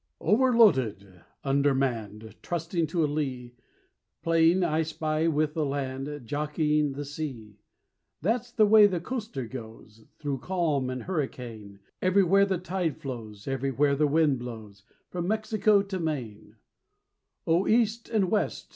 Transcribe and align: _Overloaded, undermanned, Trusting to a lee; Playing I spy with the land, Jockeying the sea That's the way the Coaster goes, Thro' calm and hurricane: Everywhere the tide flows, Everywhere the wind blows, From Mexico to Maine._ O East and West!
_Overloaded, 0.19 1.25
undermanned, 1.43 2.33
Trusting 2.41 2.87
to 2.87 3.05
a 3.05 3.05
lee; 3.05 3.53
Playing 4.23 4.63
I 4.63 4.81
spy 4.81 5.27
with 5.27 5.53
the 5.53 5.63
land, 5.63 6.21
Jockeying 6.25 6.93
the 6.93 7.05
sea 7.05 7.59
That's 8.19 8.51
the 8.51 8.65
way 8.65 8.87
the 8.87 8.99
Coaster 8.99 9.45
goes, 9.45 10.05
Thro' 10.17 10.39
calm 10.39 10.89
and 10.89 11.03
hurricane: 11.03 11.81
Everywhere 12.01 12.47
the 12.47 12.57
tide 12.57 12.97
flows, 12.97 13.47
Everywhere 13.47 13.95
the 13.95 14.07
wind 14.07 14.39
blows, 14.39 14.81
From 15.11 15.27
Mexico 15.27 15.83
to 15.83 15.99
Maine._ 15.99 16.55
O 17.45 17.67
East 17.67 18.09
and 18.09 18.31
West! 18.31 18.69